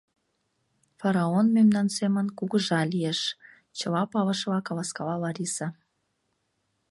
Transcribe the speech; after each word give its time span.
Фараон 0.99 1.47
мемнан 1.57 1.87
семын 1.97 2.27
«кугыжа» 2.37 2.81
лиеш,— 2.91 3.19
чыла 3.77 4.03
палышыла 4.11 4.59
каласкала 4.67 5.15
Лариса. 5.23 5.67